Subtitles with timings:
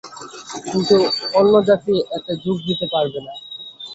[0.65, 0.95] কিন্তু
[1.35, 3.33] অন্য জাতি এতে যোগ দিতে পারবে না।